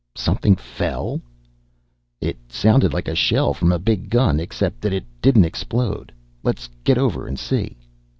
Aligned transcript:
"Something 0.15 0.55
fell?" 0.55 1.21
"It 2.21 2.35
sounded 2.49 2.91
like 2.91 3.07
a 3.07 3.13
shell 3.13 3.53
from 3.53 3.71
a 3.71 3.77
big 3.77 4.09
gun, 4.09 4.39
except 4.39 4.81
that 4.81 4.93
it 4.93 5.05
didn't 5.21 5.45
explode. 5.45 6.11
Let's 6.41 6.67
get 6.83 6.97
over 6.97 7.27
and 7.27 7.37
see!" 7.37 7.77